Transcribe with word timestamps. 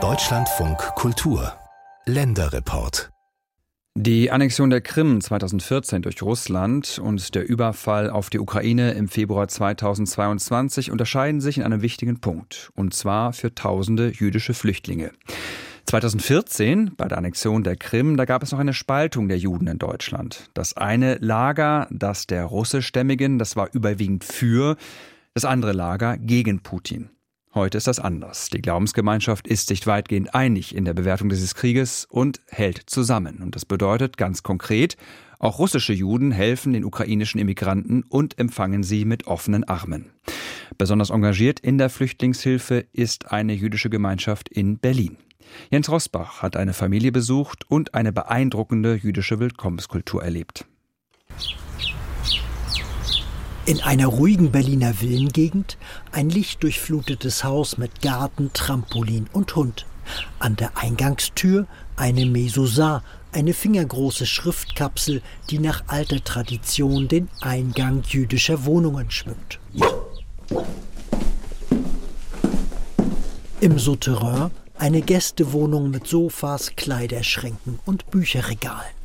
Deutschlandfunk 0.00 0.78
Kultur 0.94 1.52
Länderreport 2.06 3.10
die 3.96 4.30
Annexion 4.30 4.70
der 4.70 4.80
Krim 4.80 5.20
2014 5.20 6.02
durch 6.02 6.22
Russland 6.22 7.00
und 7.00 7.34
der 7.34 7.48
Überfall 7.48 8.08
auf 8.08 8.30
die 8.30 8.38
Ukraine 8.38 8.92
im 8.92 9.08
Februar 9.08 9.48
2022 9.48 10.92
unterscheiden 10.92 11.40
sich 11.40 11.58
in 11.58 11.64
einem 11.64 11.82
wichtigen 11.82 12.20
Punkt, 12.20 12.70
und 12.76 12.94
zwar 12.94 13.32
für 13.32 13.56
tausende 13.56 14.12
jüdische 14.12 14.54
Flüchtlinge. 14.54 15.10
2014, 15.86 16.92
bei 16.96 17.08
der 17.08 17.18
Annexion 17.18 17.64
der 17.64 17.74
Krim, 17.74 18.16
da 18.16 18.24
gab 18.24 18.44
es 18.44 18.52
noch 18.52 18.60
eine 18.60 18.74
Spaltung 18.74 19.26
der 19.26 19.38
Juden 19.38 19.66
in 19.66 19.78
Deutschland. 19.78 20.48
Das 20.54 20.76
eine 20.76 21.16
Lager, 21.16 21.88
das 21.90 22.28
der 22.28 22.44
russischstämmigen, 22.44 23.40
das 23.40 23.56
war 23.56 23.70
überwiegend 23.72 24.22
für, 24.22 24.76
das 25.34 25.44
andere 25.44 25.72
Lager 25.72 26.16
gegen 26.18 26.60
Putin. 26.60 27.10
Heute 27.58 27.76
ist 27.76 27.88
das 27.88 27.98
anders. 27.98 28.50
Die 28.50 28.62
Glaubensgemeinschaft 28.62 29.48
ist 29.48 29.66
sich 29.66 29.84
weitgehend 29.84 30.32
einig 30.32 30.76
in 30.76 30.84
der 30.84 30.94
Bewertung 30.94 31.28
dieses 31.28 31.56
Krieges 31.56 32.06
und 32.08 32.40
hält 32.46 32.84
zusammen. 32.86 33.42
Und 33.42 33.56
das 33.56 33.64
bedeutet 33.64 34.16
ganz 34.16 34.44
konkret, 34.44 34.96
auch 35.40 35.58
russische 35.58 35.92
Juden 35.92 36.30
helfen 36.30 36.72
den 36.72 36.84
ukrainischen 36.84 37.40
Immigranten 37.40 38.04
und 38.08 38.38
empfangen 38.38 38.84
sie 38.84 39.04
mit 39.04 39.26
offenen 39.26 39.64
Armen. 39.64 40.12
Besonders 40.78 41.10
engagiert 41.10 41.58
in 41.58 41.78
der 41.78 41.90
Flüchtlingshilfe 41.90 42.86
ist 42.92 43.32
eine 43.32 43.54
jüdische 43.54 43.90
Gemeinschaft 43.90 44.48
in 44.48 44.78
Berlin. 44.78 45.16
Jens 45.68 45.90
Rosbach 45.90 46.42
hat 46.42 46.56
eine 46.56 46.74
Familie 46.74 47.10
besucht 47.10 47.68
und 47.68 47.92
eine 47.92 48.12
beeindruckende 48.12 48.94
jüdische 48.94 49.40
Willkommenskultur 49.40 50.22
erlebt. 50.22 50.64
In 53.68 53.82
einer 53.82 54.06
ruhigen 54.06 54.50
Berliner 54.50 54.94
Villengegend 54.94 55.76
ein 56.10 56.30
lichtdurchflutetes 56.30 57.44
Haus 57.44 57.76
mit 57.76 58.00
Garten, 58.00 58.50
Trampolin 58.54 59.28
und 59.34 59.54
Hund. 59.56 59.84
An 60.38 60.56
der 60.56 60.78
Eingangstür 60.78 61.66
eine 61.94 62.24
Mezuzah, 62.24 63.02
eine 63.30 63.52
fingergroße 63.52 64.24
Schriftkapsel, 64.24 65.20
die 65.50 65.58
nach 65.58 65.84
alter 65.86 66.24
Tradition 66.24 67.08
den 67.08 67.28
Eingang 67.42 68.04
jüdischer 68.08 68.64
Wohnungen 68.64 69.10
schmückt. 69.10 69.60
Im 73.60 73.78
Souterrain 73.78 74.50
eine 74.78 75.02
Gästewohnung 75.02 75.90
mit 75.90 76.06
Sofas, 76.06 76.72
Kleiderschränken 76.74 77.80
und 77.84 78.10
Bücherregalen. 78.10 78.97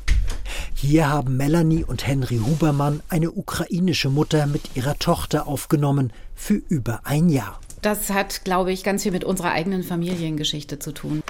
Hier 0.73 1.09
haben 1.09 1.38
Melanie 1.38 1.84
und 1.84 2.06
Henry 2.06 2.38
Hubermann 2.38 3.02
eine 3.09 3.32
ukrainische 3.32 4.09
Mutter 4.09 4.48
mit 4.48 4.76
ihrer 4.76 4.98
Tochter 5.00 5.48
aufgenommen 5.48 6.12
für 6.36 6.56
über 6.56 7.02
ein 7.04 7.30
Jahr. 7.30 7.59
Das 7.84 8.09
hat, 8.12 8.45
glaube 8.45 8.72
ich, 8.72 8.86
ganz 8.86 9.03
viel 9.03 9.12
mit 9.12 9.26
unserer 9.26 9.52
eigenen 9.52 9.84
Familiengeschichte 9.84 10.80
zu 10.80 10.94
tun, 10.94 11.22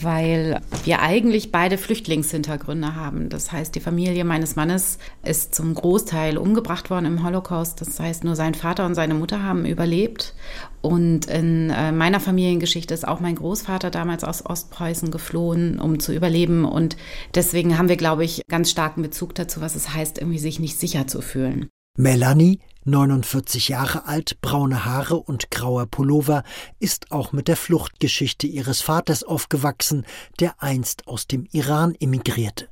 weil 0.00 0.60
wir 0.84 1.02
eigentlich 1.02 1.50
beide 1.50 1.76
Flüchtlingshintergründe 1.76 2.94
haben. 2.94 3.28
Das 3.28 3.50
heißt, 3.50 3.74
die 3.74 3.80
Familie 3.80 4.24
meines 4.24 4.54
Mannes 4.54 4.98
ist 5.24 5.56
zum 5.56 5.74
Großteil 5.74 6.38
umgebracht 6.38 6.88
worden 6.88 7.06
im 7.06 7.24
Holocaust. 7.26 7.80
Das 7.80 7.98
heißt, 7.98 8.22
nur 8.22 8.36
sein 8.36 8.54
Vater 8.54 8.86
und 8.86 8.94
seine 8.94 9.14
Mutter 9.14 9.42
haben 9.42 9.66
überlebt. 9.66 10.34
Und 10.82 11.26
in 11.26 11.70
äh, 11.70 11.90
meiner 11.90 12.20
Familiengeschichte 12.20 12.94
ist 12.94 13.06
auch 13.06 13.18
mein 13.18 13.34
Großvater 13.34 13.90
damals 13.90 14.22
aus 14.22 14.46
Ostpreußen 14.46 15.10
geflohen, 15.10 15.80
um 15.80 15.98
zu 15.98 16.14
überleben. 16.14 16.64
Und 16.64 16.96
deswegen 17.34 17.76
haben 17.76 17.88
wir, 17.88 17.96
glaube 17.96 18.24
ich, 18.24 18.42
ganz 18.48 18.70
starken 18.70 19.02
Bezug 19.02 19.34
dazu, 19.34 19.60
was 19.60 19.74
es 19.74 19.92
heißt, 19.92 20.18
irgendwie 20.18 20.38
sich 20.38 20.60
nicht 20.60 20.78
sicher 20.78 21.08
zu 21.08 21.20
fühlen. 21.22 21.68
Melanie 22.00 22.60
49 22.84 23.70
Jahre 23.70 24.06
alt, 24.06 24.40
braune 24.40 24.84
Haare 24.84 25.16
und 25.16 25.50
grauer 25.50 25.86
Pullover, 25.86 26.44
ist 26.78 27.10
auch 27.10 27.32
mit 27.32 27.48
der 27.48 27.56
Fluchtgeschichte 27.56 28.46
ihres 28.46 28.80
Vaters 28.80 29.24
aufgewachsen, 29.24 30.06
der 30.38 30.62
einst 30.62 31.08
aus 31.08 31.26
dem 31.26 31.48
Iran 31.50 31.96
emigrierte. 31.98 32.68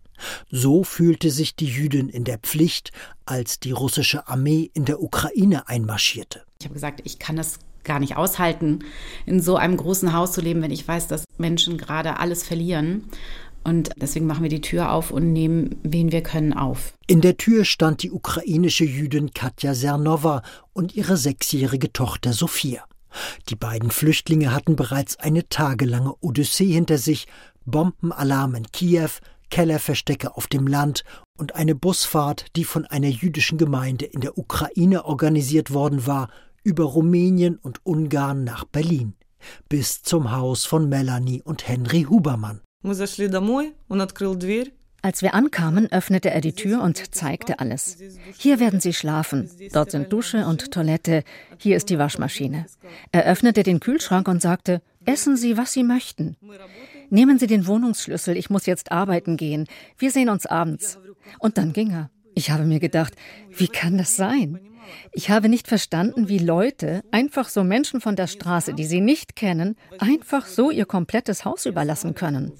So 0.49 0.85
fühlte 0.85 1.33
sich 1.33 1.57
die 1.57 1.67
Jüdin 1.67 2.09
in 2.09 2.23
der 2.23 2.39
Pflicht, 2.39 2.93
als 3.25 3.59
die 3.59 3.73
russische 3.73 4.29
Armee 4.29 4.71
in 4.75 4.85
der 4.85 5.03
Ukraine 5.03 5.67
einmarschierte. 5.67 6.45
Ich 6.61 6.67
habe 6.67 6.75
gesagt, 6.75 7.01
ich 7.03 7.19
kann 7.19 7.35
das 7.35 7.59
gar 7.83 7.99
nicht 7.99 8.17
aushalten, 8.17 8.85
in 9.27 9.41
so 9.41 9.57
einem 9.57 9.77
großen 9.77 10.13
Haus 10.13 10.33
zu 10.33 10.41
leben, 10.41 10.63
wenn 10.63 10.71
ich 10.71 10.87
weiß, 10.87 11.09
dass 11.09 11.25
Menschen 11.37 11.79
gerade 11.79 12.19
alles 12.21 12.45
verlieren. 12.45 13.09
Und 13.67 13.91
deswegen 13.97 14.27
machen 14.27 14.45
wir 14.45 14.49
die 14.49 14.61
Tür 14.61 14.93
auf 14.93 15.11
und 15.11 15.33
nehmen, 15.33 15.75
wen 15.83 16.13
wir 16.13 16.23
können, 16.23 16.53
auf. 16.53 16.93
In 17.09 17.21
der 17.21 17.37
Tür 17.37 17.65
stand 17.65 18.05
die 18.05 18.13
ukrainische 18.13 18.85
Jüdin 18.85 19.35
Katja 19.35 19.75
Sernova 19.75 20.43
und 20.73 20.95
ihre 20.95 21.17
sechsjährige 21.17 21.93
Tochter 21.93 22.33
Sophia. 22.33 22.85
Die 23.49 23.57
beiden 23.57 23.91
Flüchtlinge 23.91 24.55
hatten 24.55 24.77
bereits 24.77 25.17
eine 25.17 25.49
tagelange 25.49 26.15
Odyssee 26.21 26.71
hinter 26.71 26.97
sich, 26.97 27.27
Bombenalarm 27.65 28.55
in 28.55 28.71
Kiew, 28.71 29.11
Kellerverstecke 29.51 30.37
auf 30.37 30.47
dem 30.47 30.69
Land 30.69 31.03
und 31.37 31.57
eine 31.57 31.75
Busfahrt, 31.75 32.47
die 32.55 32.65
von 32.65 32.85
einer 32.85 33.09
jüdischen 33.09 33.59
Gemeinde 33.59 34.05
in 34.05 34.21
der 34.21 34.39
Ukraine 34.39 35.07
organisiert 35.07 35.73
worden 35.73 36.07
war, 36.07 36.31
über 36.63 36.85
Rumänien 36.85 37.57
und 37.57 37.85
Ungarn 37.85 38.45
nach 38.45 38.65
Berlin, 38.65 39.15
bis 39.69 40.03
zum 40.03 40.31
Haus 40.31 40.65
von 40.65 40.89
Melanie 40.89 41.43
und 41.43 41.67
Henry 41.67 42.05
Hubermann. 42.09 42.61
Als 45.03 45.23
wir 45.23 45.35
ankamen, 45.35 45.91
öffnete 45.93 46.31
er 46.31 46.41
die 46.41 46.55
Tür 46.55 46.83
und 46.83 47.15
zeigte 47.15 47.61
alles. 47.61 47.99
Hier 48.39 48.59
werden 48.59 48.81
Sie 48.81 48.93
schlafen. 48.93 49.49
Dort 49.73 49.93
sind 49.93 50.13
Dusche 50.13 50.47
und 50.47 50.73
Toilette. 50.73 51.23
Hier 51.59 51.77
ist 51.77 51.91
die 51.91 51.99
Waschmaschine. 51.99 52.67
Er 53.13 53.25
öffnete 53.25 53.63
den 53.63 53.79
Kühlschrank 53.79 54.27
und 54.27 54.43
sagte, 54.43 54.83
essen 55.05 55.37
Sie, 55.37 55.57
was 55.57 55.73
Sie 55.73 55.85
möchten. 55.85 56.37
Nehmen 57.11 57.39
Sie 57.39 57.47
den 57.47 57.67
Wohnungsschlüssel, 57.67 58.37
ich 58.37 58.51
muss 58.51 58.67
jetzt 58.67 58.91
arbeiten 58.91 59.37
gehen. 59.37 59.67
Wir 59.97 60.11
sehen 60.11 60.29
uns 60.29 60.47
abends. 60.47 60.99
Und 61.39 61.59
dann 61.59 61.73
ging 61.73 61.93
er. 61.93 62.11
Ich 62.35 62.51
habe 62.51 62.65
mir 62.65 62.81
gedacht, 62.81 63.15
wie 63.51 63.69
kann 63.69 63.99
das 63.99 64.17
sein? 64.17 64.59
Ich 65.13 65.31
habe 65.31 65.49
nicht 65.49 65.69
verstanden, 65.69 66.29
wie 66.29 66.39
Leute, 66.39 67.03
einfach 67.11 67.49
so 67.49 67.65
Menschen 67.65 68.01
von 68.01 68.17
der 68.17 68.27
Straße, 68.27 68.75
die 68.75 68.85
sie 68.85 69.01
nicht 69.01 69.37
kennen, 69.37 69.77
einfach 69.99 70.47
so 70.47 70.71
ihr 70.71 70.87
komplettes 70.87 71.45
Haus 71.45 71.67
überlassen 71.67 72.15
können. 72.15 72.53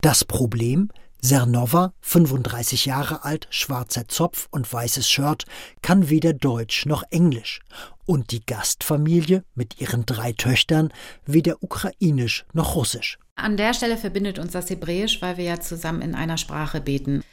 Das 0.00 0.24
Problem? 0.24 0.90
Sernova, 1.24 1.92
35 2.00 2.86
Jahre 2.86 3.22
alt, 3.22 3.46
schwarzer 3.50 4.08
Zopf 4.08 4.48
und 4.50 4.70
weißes 4.70 5.08
Shirt, 5.08 5.44
kann 5.80 6.10
weder 6.10 6.32
Deutsch 6.32 6.84
noch 6.84 7.04
Englisch. 7.10 7.60
Und 8.06 8.32
die 8.32 8.44
Gastfamilie 8.44 9.44
mit 9.54 9.80
ihren 9.80 10.04
drei 10.04 10.32
Töchtern 10.32 10.92
weder 11.24 11.62
Ukrainisch 11.62 12.44
noch 12.52 12.74
Russisch. 12.74 13.18
An 13.34 13.56
der 13.56 13.72
Stelle 13.72 13.96
verbindet 13.96 14.38
uns 14.38 14.52
das 14.52 14.68
Hebräisch, 14.68 15.22
weil 15.22 15.38
wir 15.38 15.44
ja 15.44 15.58
zusammen 15.58 16.02
in 16.02 16.14
einer 16.14 16.36
Sprache 16.36 16.82
beten. 16.82 17.24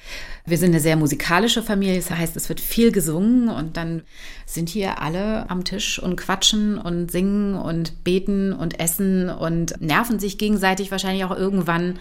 Wir 0.46 0.58
sind 0.58 0.72
eine 0.72 0.80
sehr 0.80 0.96
musikalische 0.96 1.62
Familie, 1.62 1.98
das 1.98 2.10
heißt, 2.10 2.38
es 2.38 2.48
wird 2.48 2.62
viel 2.62 2.94
gesungen 2.94 3.50
und 3.50 3.76
dann 3.76 4.04
sind 4.46 4.70
hier 4.70 5.02
alle 5.02 5.50
am 5.50 5.66
Tisch 5.66 6.00
und 6.00 6.16
quatschen 6.16 6.78
und 6.78 7.12
singen 7.12 7.54
und 7.54 8.06
beten 8.06 8.54
und 8.54 8.80
essen 8.80 9.30
und 9.30 9.82
nerven 9.82 10.20
sich 10.20 10.38
gegenseitig 10.38 10.90
wahrscheinlich 10.90 11.26
auch 11.26 11.36
irgendwann. 11.36 12.00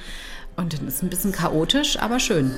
Und 0.57 0.75
dann 0.75 0.87
ist 0.87 0.95
es 0.95 1.03
ein 1.03 1.11
bisschen 1.11 1.33
chaotisch, 1.33 1.99
aber 1.99 2.21
schön. 2.21 2.53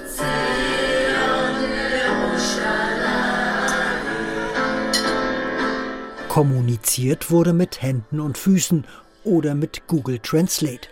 Kommuniziert 6.29 7.31
wurde 7.31 7.55
mit 7.55 7.81
Händen 7.81 8.21
und 8.21 8.37
Füßen 8.37 8.85
oder 9.25 9.55
mit 9.55 9.87
Google 9.87 10.19
Translate. 10.19 10.89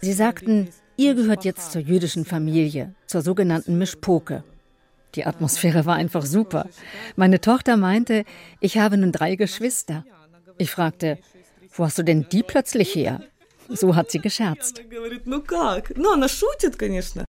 Sie 0.00 0.12
sagten, 0.12 0.68
ihr 0.96 1.14
gehört 1.14 1.44
jetzt 1.44 1.72
zur 1.72 1.82
jüdischen 1.82 2.24
Familie, 2.24 2.94
zur 3.06 3.22
sogenannten 3.22 3.78
Mischpoke. 3.78 4.44
Die 5.14 5.24
Atmosphäre 5.24 5.86
war 5.86 5.96
einfach 5.96 6.26
super. 6.26 6.68
Meine 7.16 7.40
Tochter 7.40 7.76
meinte, 7.76 8.24
ich 8.60 8.78
habe 8.78 8.96
nun 8.98 9.12
drei 9.12 9.36
Geschwister. 9.36 10.04
Ich 10.58 10.70
fragte, 10.70 11.18
wo 11.74 11.84
hast 11.84 11.98
du 11.98 12.02
denn 12.02 12.26
die 12.30 12.42
plötzlich 12.42 12.94
her? 12.94 13.20
So 13.68 13.96
hat 13.96 14.10
sie 14.10 14.20
gescherzt. 14.20 14.82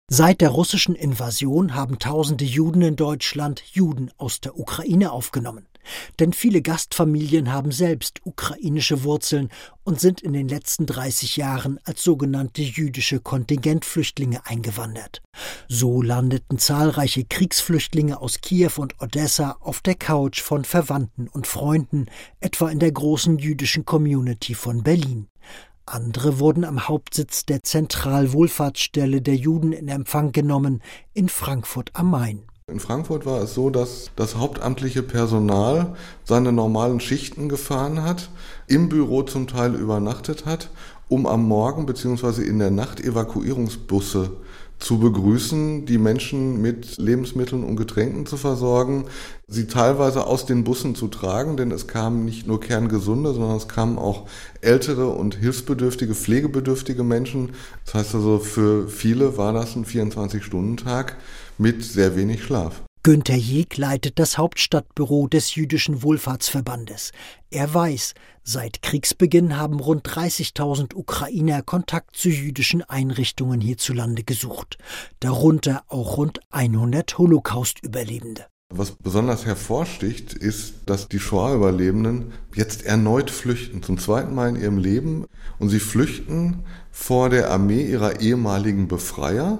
Seit 0.10 0.42
der 0.42 0.50
russischen 0.50 0.96
Invasion 0.96 1.76
haben 1.76 2.00
tausende 2.00 2.46
Juden 2.46 2.82
in 2.82 2.96
Deutschland 2.96 3.62
Juden 3.72 4.12
aus 4.18 4.42
der 4.42 4.58
Ukraine 4.58 5.12
aufgenommen. 5.12 5.66
Denn 6.20 6.34
viele 6.34 6.62
Gastfamilien 6.62 7.52
haben 7.52 7.72
selbst 7.72 8.22
ukrainische 8.26 9.04
Wurzeln 9.04 9.50
und 9.84 10.00
sind 10.00 10.22
in 10.22 10.34
den 10.34 10.48
letzten 10.48 10.86
30 10.86 11.38
Jahren 11.38 11.80
als 11.84 12.04
sogenannte 12.04 12.62
jüdische 12.62 13.20
Kontingentflüchtlinge 13.20 14.46
eingewandert. 14.46 15.22
So 15.68 16.02
landeten 16.02 16.60
zahlreiche 16.60 17.24
Kriegsflüchtlinge 17.24 18.20
aus 18.20 18.42
Kiew 18.42 18.72
und 18.78 19.02
Odessa 19.02 19.58
auf 19.60 19.82
der 19.82 19.96
Couch 19.96 20.42
von 20.42 20.66
Verwandten 20.66 21.28
und 21.28 21.48
Freunden, 21.48 22.08
etwa 22.40 22.70
in 22.70 22.80
der 22.80 22.92
großen 22.92 23.38
jüdischen 23.38 23.86
Community 23.86 24.54
von 24.54 24.84
Berlin. 24.84 25.28
Andere 25.86 26.40
wurden 26.40 26.66
am 26.66 26.90
Hauptsitz 26.90 27.46
der 27.46 27.64
Zentralwohlfahrtsstelle 27.64 29.22
der 29.22 29.36
Juden 29.36 29.72
in 29.72 29.88
Empfang 29.88 30.34
genommen 30.34 30.84
in 31.14 31.30
Frankfurt 31.30 31.92
am 31.94 32.12
Main. 32.12 32.44
In 32.70 32.82
Frankfurt 32.82 33.26
war 33.26 33.42
es 33.42 33.54
so, 33.54 33.70
dass 33.70 34.12
das 34.18 34.36
hauptamtliche 34.36 35.02
Personal 35.02 35.96
seine 36.26 36.52
normalen 36.52 37.00
Schichten 37.00 37.48
gefahren 37.48 38.04
hat, 38.04 38.30
im 38.68 38.90
Büro 38.90 39.24
zum 39.24 39.48
Teil 39.48 39.74
übernachtet 39.74 40.46
hat, 40.46 40.70
um 41.08 41.28
am 41.28 41.48
Morgen 41.48 41.86
bzw. 41.86 42.42
in 42.44 42.60
der 42.60 42.72
Nacht 42.72 43.00
Evakuierungsbusse 43.00 44.32
zu 44.80 45.00
begrüßen, 45.00 45.86
die 45.86 45.98
Menschen 45.98 46.62
mit 46.62 46.98
Lebensmitteln 46.98 47.64
und 47.64 47.78
Getränken 47.78 48.26
zu 48.26 48.36
versorgen, 48.36 49.06
sie 49.48 49.68
teilweise 49.68 50.28
aus 50.28 50.46
den 50.46 50.66
Bussen 50.66 50.94
zu 50.94 51.08
tragen, 51.08 51.56
denn 51.56 51.72
es 51.72 51.88
kamen 51.88 52.26
nicht 52.26 52.48
nur 52.48 52.60
kerngesunde, 52.60 53.34
sondern 53.34 53.56
es 53.56 53.70
kamen 53.70 53.98
auch 53.98 54.28
ältere 54.60 55.08
und 55.08 55.36
hilfsbedürftige, 55.36 56.14
pflegebedürftige 56.14 57.06
Menschen. 57.06 57.54
Das 57.86 57.94
heißt 57.94 58.16
also, 58.16 58.40
für 58.40 58.90
viele 58.90 59.38
war 59.38 59.54
das 59.54 59.76
ein 59.78 59.86
24-Stunden-Tag 59.86 61.16
mit 61.58 61.84
sehr 61.84 62.16
wenig 62.16 62.44
Schlaf. 62.44 62.84
Günter 63.08 63.36
Jeg 63.36 63.78
leitet 63.78 64.20
das 64.20 64.38
Hauptstadtbüro 64.38 65.28
des 65.28 65.56
Jüdischen 65.56 66.04
Wohlfahrtsverbandes. 66.04 67.14
Er 67.50 67.74
weiß, 67.74 68.16
seit 68.44 68.82
Kriegsbeginn 68.82 69.56
haben 69.56 69.80
rund 69.80 70.06
30.000 70.06 70.94
Ukrainer 70.94 71.62
Kontakt 71.62 72.18
zu 72.18 72.28
jüdischen 72.28 72.82
Einrichtungen 72.84 73.62
hierzulande 73.62 74.24
gesucht, 74.24 74.78
darunter 75.22 75.84
auch 75.88 76.18
rund 76.18 76.42
100 76.52 77.18
Holocaust-Überlebende. 77.18 78.48
Was 78.74 78.92
besonders 78.92 79.46
hervorsticht, 79.46 80.34
ist, 80.34 80.82
dass 80.88 81.08
die 81.08 81.20
Shoah-Überlebenden 81.20 82.34
jetzt 82.54 82.84
erneut 82.84 83.32
flüchten, 83.32 83.82
zum 83.82 83.98
zweiten 83.98 84.36
Mal 84.36 84.50
in 84.50 84.56
ihrem 84.58 84.78
Leben. 84.78 85.26
Und 85.60 85.70
sie 85.70 85.80
flüchten 85.80 86.66
vor 86.92 87.30
der 87.30 87.50
Armee 87.50 87.84
ihrer 87.84 88.20
ehemaligen 88.20 88.90
Befreier 88.90 89.60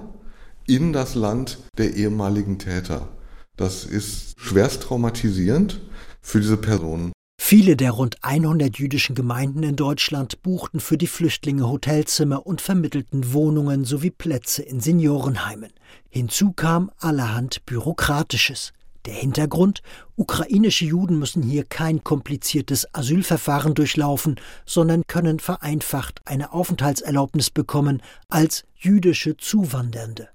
in 0.68 0.92
das 0.92 1.14
Land 1.14 1.58
der 1.78 1.96
ehemaligen 1.96 2.58
Täter. 2.58 3.08
Das 3.56 3.84
ist 3.84 4.34
schwerst 4.38 4.82
traumatisierend 4.84 5.80
für 6.20 6.40
diese 6.40 6.58
Personen. 6.58 7.12
Viele 7.40 7.76
der 7.76 7.92
rund 7.92 8.18
100 8.22 8.78
jüdischen 8.78 9.14
Gemeinden 9.14 9.62
in 9.62 9.74
Deutschland 9.74 10.42
buchten 10.42 10.80
für 10.80 10.98
die 10.98 11.06
Flüchtlinge 11.06 11.66
Hotelzimmer 11.66 12.46
und 12.46 12.60
vermittelten 12.60 13.32
Wohnungen 13.32 13.84
sowie 13.84 14.10
Plätze 14.10 14.62
in 14.62 14.80
Seniorenheimen. 14.80 15.72
Hinzu 16.10 16.52
kam 16.52 16.90
allerhand 16.98 17.64
Bürokratisches. 17.64 18.72
Der 19.06 19.14
Hintergrund? 19.14 19.80
Ukrainische 20.16 20.84
Juden 20.84 21.18
müssen 21.18 21.42
hier 21.42 21.64
kein 21.64 22.04
kompliziertes 22.04 22.92
Asylverfahren 22.94 23.72
durchlaufen, 23.72 24.36
sondern 24.66 25.04
können 25.06 25.40
vereinfacht 25.40 26.20
eine 26.26 26.52
Aufenthaltserlaubnis 26.52 27.50
bekommen 27.50 28.02
als 28.28 28.64
jüdische 28.76 29.38
Zuwandernde. 29.38 30.28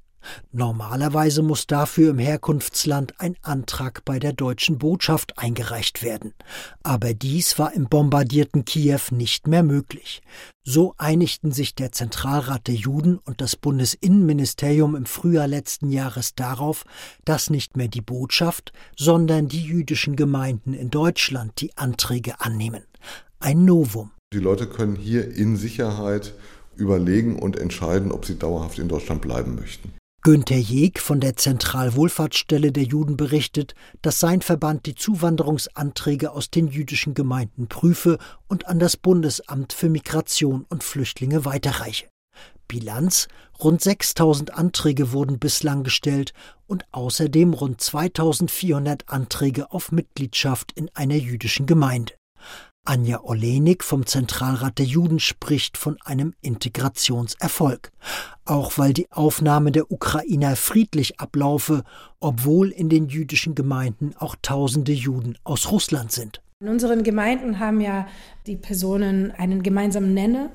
Normalerweise 0.51 1.41
muss 1.41 1.67
dafür 1.67 2.11
im 2.11 2.19
Herkunftsland 2.19 3.19
ein 3.19 3.35
Antrag 3.41 4.05
bei 4.05 4.19
der 4.19 4.33
deutschen 4.33 4.77
Botschaft 4.77 5.37
eingereicht 5.37 6.03
werden. 6.03 6.33
Aber 6.83 7.13
dies 7.13 7.59
war 7.59 7.73
im 7.73 7.87
bombardierten 7.89 8.65
Kiew 8.65 8.99
nicht 9.11 9.47
mehr 9.47 9.63
möglich. 9.63 10.21
So 10.65 10.93
einigten 10.97 11.51
sich 11.51 11.75
der 11.75 11.91
Zentralrat 11.91 12.67
der 12.67 12.75
Juden 12.75 13.17
und 13.17 13.41
das 13.41 13.55
Bundesinnenministerium 13.57 14.95
im 14.95 15.05
Frühjahr 15.05 15.47
letzten 15.47 15.89
Jahres 15.89 16.35
darauf, 16.35 16.85
dass 17.25 17.49
nicht 17.49 17.75
mehr 17.75 17.89
die 17.89 18.01
Botschaft, 18.01 18.71
sondern 18.97 19.49
die 19.49 19.63
jüdischen 19.63 20.15
Gemeinden 20.15 20.73
in 20.73 20.89
Deutschland 20.89 21.59
die 21.59 21.77
Anträge 21.77 22.39
annehmen. 22.39 22.83
Ein 23.39 23.65
Novum. 23.65 24.11
Die 24.33 24.39
Leute 24.39 24.67
können 24.67 24.95
hier 24.95 25.35
in 25.35 25.57
Sicherheit 25.57 26.33
überlegen 26.75 27.37
und 27.37 27.57
entscheiden, 27.57 28.11
ob 28.11 28.25
sie 28.25 28.39
dauerhaft 28.39 28.79
in 28.79 28.87
Deutschland 28.87 29.21
bleiben 29.21 29.55
möchten. 29.55 29.93
Günter 30.25 30.55
Jeg 30.55 30.99
von 30.99 31.19
der 31.19 31.35
Zentralwohlfahrtsstelle 31.35 32.71
der 32.71 32.83
Juden 32.83 33.17
berichtet, 33.17 33.75
dass 34.01 34.21
sein 34.21 34.41
Verband 34.41 34.85
die 34.85 34.95
Zuwanderungsanträge 34.95 36.31
aus 36.31 36.49
den 36.49 36.69
jüdischen 36.69 37.13
Gemeinden 37.13 37.67
prüfe 37.67 38.17
und 38.47 38.65
an 38.67 38.79
das 38.79 38.95
Bundesamt 38.95 39.73
für 39.73 39.89
Migration 39.89 40.65
und 40.69 40.81
Flüchtlinge 40.81 41.43
weiterreiche. 41.43 42.07
Bilanz: 42.69 43.27
Rund 43.61 43.81
6000 43.81 44.53
Anträge 44.53 45.11
wurden 45.11 45.39
bislang 45.39 45.83
gestellt 45.83 46.31
und 46.67 46.85
außerdem 46.93 47.53
rund 47.53 47.81
2400 47.81 49.09
Anträge 49.09 49.73
auf 49.73 49.91
Mitgliedschaft 49.91 50.71
in 50.71 50.89
einer 50.93 51.17
jüdischen 51.17 51.65
Gemeinde. 51.65 52.13
Anja 52.85 53.21
Olenik 53.23 53.81
vom 53.81 54.05
Zentralrat 54.05 54.77
der 54.77 54.85
Juden 54.85 55.19
spricht 55.19 55.77
von 55.77 55.97
einem 56.03 56.33
Integrationserfolg, 56.41 57.93
auch 58.43 58.77
weil 58.77 58.91
die 58.91 59.09
Aufnahme 59.09 59.71
der 59.71 59.89
Ukrainer 59.89 60.57
friedlich 60.57 61.17
ablaufe, 61.17 61.85
obwohl 62.19 62.71
in 62.71 62.89
den 62.89 63.07
jüdischen 63.07 63.55
Gemeinden 63.55 64.13
auch 64.19 64.35
tausende 64.41 64.91
Juden 64.91 65.37
aus 65.45 65.71
Russland 65.71 66.11
sind. 66.11 66.41
In 66.59 66.67
unseren 66.67 67.03
Gemeinden 67.03 67.59
haben 67.59 67.79
ja 67.79 68.05
die 68.47 68.57
Personen 68.57 69.31
einen 69.31 69.63
gemeinsamen 69.63 70.13
Nenner, 70.13 70.49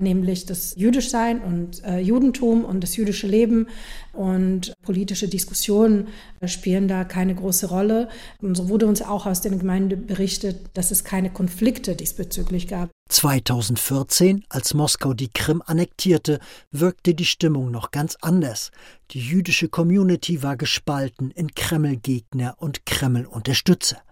nämlich 0.00 0.46
das 0.46 0.74
Jüdischsein 0.76 1.40
und 1.40 1.84
äh, 1.84 1.98
Judentum 1.98 2.64
und 2.64 2.82
das 2.82 2.96
jüdische 2.96 3.26
Leben 3.26 3.66
und 4.12 4.72
politische 4.82 5.28
Diskussionen 5.28 6.08
spielen 6.44 6.88
da 6.88 7.04
keine 7.04 7.34
große 7.34 7.68
Rolle. 7.68 8.08
Und 8.40 8.56
so 8.56 8.68
wurde 8.68 8.86
uns 8.86 9.02
auch 9.02 9.26
aus 9.26 9.40
den 9.40 9.58
Gemeinden 9.58 10.06
berichtet, 10.06 10.70
dass 10.74 10.90
es 10.90 11.04
keine 11.04 11.30
Konflikte 11.30 11.96
diesbezüglich 11.96 12.68
gab. 12.68 12.90
2014, 13.08 14.44
als 14.48 14.74
Moskau 14.74 15.14
die 15.14 15.30
Krim 15.32 15.62
annektierte, 15.64 16.40
wirkte 16.70 17.14
die 17.14 17.24
Stimmung 17.24 17.70
noch 17.70 17.90
ganz 17.90 18.16
anders. 18.20 18.70
Die 19.12 19.20
jüdische 19.20 19.68
Community 19.68 20.42
war 20.42 20.56
gespalten 20.56 21.30
in 21.30 21.54
Kreml-Gegner 21.54 22.56
und 22.58 22.84
Kreml-Unterstützer. 22.84 24.02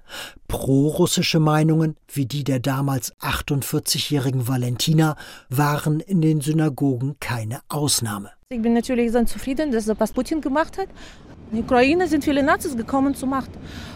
Pro-russische 0.48 1.40
Meinungen, 1.40 1.96
wie 2.12 2.26
die 2.26 2.44
der 2.44 2.60
damals 2.60 3.14
48-jährigen 3.20 4.48
Valentina, 4.48 5.16
waren 5.48 6.00
in 6.00 6.20
den 6.20 6.40
Synagogen 6.40 7.16
keine 7.20 7.60
Ausnahme. 7.68 8.30
Ich 8.48 8.62
bin 8.62 8.74
natürlich 8.74 9.12
sehr 9.12 9.26
zufrieden, 9.26 9.72
dass 9.72 9.86
das 9.86 10.12
Putin 10.12 10.40
gemacht 10.40 10.78
hat. 10.78 10.88
In 11.50 11.58
der 11.58 11.64
Ukraine 11.64 12.08
sind 12.08 12.24
viele 12.24 12.42
Nazis 12.42 12.76
gekommen 12.76 13.14
zur 13.14 13.28
Macht. 13.28 13.50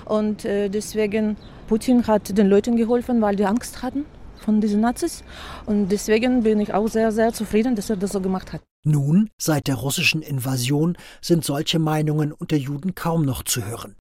Und 0.05 0.45
äh, 0.45 0.69
deswegen, 0.69 1.37
Putin 1.69 2.07
hat 2.07 2.37
den 2.37 2.49
Leuten 2.49 2.77
geholfen, 2.77 3.21
weil 3.21 3.37
die 3.37 3.45
Angst 3.45 3.83
hatten 3.83 4.05
von 4.41 4.61
diesen 4.61 4.81
Nazis. 4.81 5.23
Und 5.67 5.89
deswegen 5.89 6.43
bin 6.43 6.61
ich 6.61 6.75
auch 6.75 6.89
sehr, 6.89 7.13
sehr 7.13 7.33
zufrieden, 7.33 7.77
dass 7.77 7.91
er 7.91 7.97
das 7.97 8.13
so 8.13 8.21
gemacht 8.21 8.53
hat. 8.53 8.61
Nun, 8.85 9.29
seit 9.39 9.67
der 9.67 9.75
russischen 9.75 10.23
Invasion, 10.23 10.97
sind 11.21 11.45
solche 11.45 11.79
Meinungen 11.79 12.33
unter 12.33 12.57
Juden 12.57 12.95
kaum 12.95 13.25
noch 13.25 13.43
zu 13.43 13.65
hören. 13.65 13.95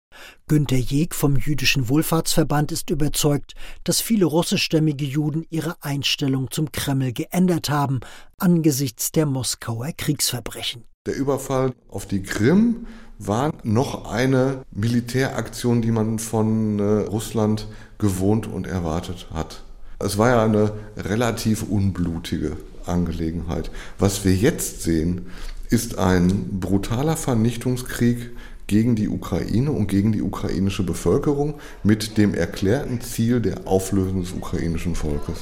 Günter 0.48 0.78
Jeg 0.78 1.14
vom 1.14 1.36
Jüdischen 1.36 1.90
Wohlfahrtsverband 1.90 2.72
ist 2.72 2.88
überzeugt, 2.88 3.54
dass 3.84 4.00
viele 4.00 4.24
russischstämmige 4.24 5.04
Juden 5.04 5.44
ihre 5.50 5.76
Einstellung 5.82 6.50
zum 6.50 6.72
Kreml 6.72 7.12
geändert 7.12 7.68
haben 7.68 8.00
angesichts 8.38 9.12
der 9.12 9.26
Moskauer 9.26 9.92
Kriegsverbrechen. 9.94 10.84
Der 11.06 11.16
Überfall 11.16 11.74
auf 11.88 12.06
die 12.06 12.22
Krim 12.22 12.86
war 13.18 13.52
noch 13.62 14.10
eine 14.10 14.62
Militäraktion, 14.70 15.82
die 15.82 15.90
man 15.90 16.18
von 16.18 16.78
äh, 16.78 16.82
Russland 16.82 17.66
gewohnt 17.98 18.46
und 18.46 18.66
erwartet 18.66 19.26
hat. 19.32 19.62
Es 19.98 20.16
war 20.16 20.30
ja 20.30 20.44
eine 20.44 20.72
relativ 20.96 21.62
unblutige 21.64 22.56
Angelegenheit. 22.86 23.70
Was 23.98 24.24
wir 24.24 24.34
jetzt 24.34 24.82
sehen, 24.82 25.26
ist 25.68 25.98
ein 25.98 26.60
brutaler 26.60 27.16
Vernichtungskrieg 27.16 28.30
gegen 28.68 28.94
die 28.94 29.08
Ukraine 29.08 29.72
und 29.72 29.88
gegen 29.88 30.12
die 30.12 30.22
ukrainische 30.22 30.84
Bevölkerung 30.84 31.58
mit 31.82 32.16
dem 32.16 32.34
erklärten 32.34 33.00
Ziel 33.00 33.40
der 33.40 33.66
Auflösung 33.66 34.20
des 34.20 34.32
ukrainischen 34.32 34.94
Volkes. 34.94 35.38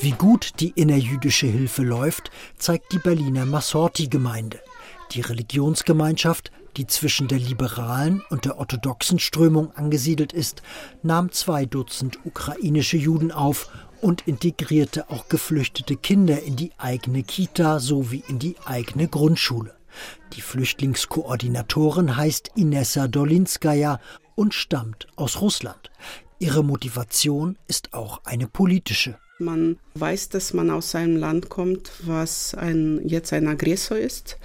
Wie 0.00 0.12
gut 0.12 0.60
die 0.60 0.72
innerjüdische 0.76 1.48
Hilfe 1.48 1.82
läuft, 1.82 2.30
zeigt 2.56 2.92
die 2.92 2.98
Berliner 2.98 3.46
Massorti-Gemeinde. 3.46 4.60
Die 5.12 5.22
Religionsgemeinschaft, 5.22 6.52
die 6.76 6.86
zwischen 6.86 7.26
der 7.26 7.38
liberalen 7.38 8.22
und 8.30 8.44
der 8.44 8.58
orthodoxen 8.58 9.18
Strömung 9.18 9.72
angesiedelt 9.72 10.32
ist, 10.32 10.62
nahm 11.02 11.32
zwei 11.32 11.66
Dutzend 11.66 12.18
ukrainische 12.24 12.96
Juden 12.96 13.32
auf 13.32 13.70
und 14.00 14.26
integrierte 14.26 15.10
auch 15.10 15.28
geflüchtete 15.28 15.96
Kinder 15.96 16.42
in 16.42 16.56
die 16.56 16.72
eigene 16.78 17.22
Kita 17.22 17.80
sowie 17.80 18.22
in 18.28 18.38
die 18.38 18.56
eigene 18.64 19.08
Grundschule. 19.08 19.74
Die 20.34 20.40
Flüchtlingskoordinatorin 20.40 22.16
heißt 22.16 22.52
Inessa 22.54 23.08
Dolinskaya 23.08 24.00
und 24.34 24.54
stammt 24.54 25.06
aus 25.16 25.40
Russland. 25.40 25.90
Ihre 26.38 26.62
Motivation 26.62 27.56
ist 27.66 27.94
auch 27.94 28.20
eine 28.24 28.46
politische. 28.46 29.18
Man 29.40 29.78
weiß, 29.94 30.30
dass 30.30 30.52
man 30.52 30.70
aus 30.70 30.94
einem 30.94 31.16
Land 31.16 31.48
kommt, 31.48 31.90
was 32.04 32.54
ein, 32.54 33.00
jetzt 33.06 33.32
ein 33.32 33.46
Aggressor 33.48 33.96
ist. 33.96 34.38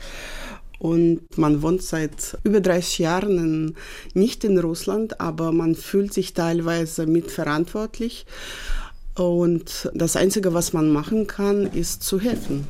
Und 0.80 1.38
man 1.38 1.62
wohnt 1.62 1.82
seit 1.82 2.38
über 2.44 2.60
30 2.60 3.00
Jahren 3.00 3.38
in, 3.38 3.76
nicht 4.14 4.44
in 4.44 4.58
Russland, 4.58 5.22
aber 5.22 5.52
man 5.52 5.76
fühlt 5.76 6.14
sich 6.14 6.34
teilweise 6.34 7.06
mitverantwortlich. 7.06 8.26
Und 9.16 9.92
das 9.94 10.16
Einzige, 10.16 10.54
was 10.54 10.74
man 10.74 10.90
machen 10.90 11.28
kann, 11.28 11.68
ist 11.68 12.04
zu 12.04 12.20
helfen. 12.20 12.68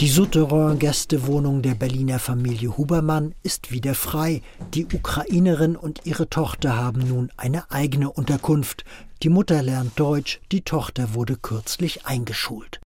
Die 0.00 0.10
Souterrain-Gästewohnung 0.10 1.62
der 1.62 1.74
Berliner 1.74 2.18
Familie 2.18 2.76
Hubermann 2.76 3.34
ist 3.42 3.72
wieder 3.72 3.94
frei. 3.94 4.42
Die 4.74 4.84
Ukrainerin 4.84 5.76
und 5.76 6.02
ihre 6.04 6.28
Tochter 6.28 6.76
haben 6.76 7.08
nun 7.08 7.30
eine 7.38 7.70
eigene 7.70 8.10
Unterkunft. 8.10 8.84
Die 9.22 9.30
Mutter 9.30 9.62
lernt 9.62 9.98
Deutsch, 9.98 10.40
die 10.52 10.60
Tochter 10.60 11.14
wurde 11.14 11.36
kürzlich 11.36 12.04
eingeschult. 12.04 12.80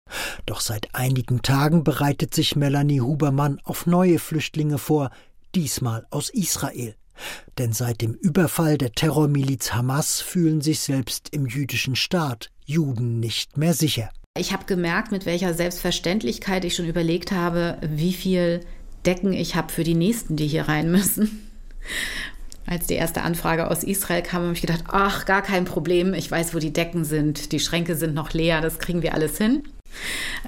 Doch 0.46 0.60
seit 0.60 0.94
einigen 0.94 1.42
Tagen 1.42 1.82
bereitet 1.82 2.34
sich 2.34 2.54
Melanie 2.54 3.00
Hubermann 3.00 3.60
auf 3.64 3.87
neue 3.87 4.20
Flüchtlinge 4.20 4.78
vor, 4.78 5.10
diesmal 5.54 6.06
aus 6.10 6.30
Israel. 6.30 6.94
Denn 7.58 7.72
seit 7.72 8.00
dem 8.00 8.14
Überfall 8.14 8.78
der 8.78 8.92
Terrormiliz 8.92 9.72
Hamas 9.72 10.20
fühlen 10.20 10.60
sich 10.60 10.80
selbst 10.80 11.28
im 11.32 11.46
jüdischen 11.46 11.96
Staat 11.96 12.50
Juden 12.64 13.20
nicht 13.20 13.56
mehr 13.56 13.75
sicher. 13.75 14.10
Ich 14.37 14.52
habe 14.52 14.66
gemerkt, 14.66 15.10
mit 15.10 15.26
welcher 15.26 15.54
Selbstverständlichkeit 15.54 16.64
ich 16.64 16.76
schon 16.76 16.87
überlegt 16.87 17.32
habe, 17.32 17.78
wie 17.82 18.12
viel 18.12 18.60
Decken 19.04 19.32
ich 19.32 19.56
habe 19.56 19.72
für 19.72 19.84
die 19.84 19.94
Nächsten, 19.94 20.37
die 20.37 20.46
hier 20.46 20.68
rein 20.68 20.90
müssen. 20.90 21.50
Als 22.66 22.87
die 22.87 22.94
erste 22.94 23.22
Anfrage 23.22 23.70
aus 23.70 23.82
Israel 23.82 24.22
kam, 24.22 24.42
habe 24.42 24.52
ich 24.52 24.60
gedacht, 24.60 24.84
ach, 24.88 25.25
gar 25.25 25.40
kein 25.40 25.64
Problem, 25.64 26.12
ich 26.12 26.30
weiß, 26.30 26.54
wo 26.54 26.58
die 26.58 26.72
Decken 26.72 27.04
sind, 27.04 27.52
die 27.52 27.60
Schränke 27.60 27.96
sind 27.96 28.14
noch 28.14 28.34
leer, 28.34 28.60
das 28.60 28.78
kriegen 28.78 29.02
wir 29.02 29.14
alles 29.14 29.38
hin. 29.38 29.62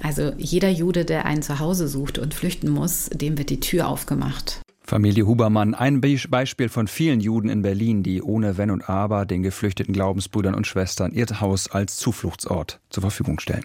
Also 0.03 0.31
jeder 0.37 0.69
Jude, 0.69 1.03
der 1.03 1.25
ein 1.25 1.41
Zuhause 1.41 1.87
sucht 1.87 2.19
und 2.19 2.35
flüchten 2.35 2.69
muss, 2.69 3.09
dem 3.09 3.39
wird 3.39 3.49
die 3.49 3.59
Tür 3.59 3.87
aufgemacht. 3.87 4.61
Familie 4.91 5.25
Hubermann, 5.25 5.73
ein 5.73 6.01
Beispiel 6.01 6.67
von 6.67 6.85
vielen 6.85 7.21
Juden 7.21 7.47
in 7.47 7.61
Berlin, 7.61 8.03
die 8.03 8.21
ohne 8.21 8.57
Wenn 8.57 8.71
und 8.71 8.89
Aber 8.89 9.25
den 9.25 9.41
geflüchteten 9.41 9.93
Glaubensbrüdern 9.93 10.53
und 10.53 10.67
Schwestern 10.67 11.13
ihr 11.13 11.27
Haus 11.39 11.71
als 11.71 11.95
Zufluchtsort 11.95 12.81
zur 12.89 12.99
Verfügung 12.99 13.39
stellen. 13.39 13.63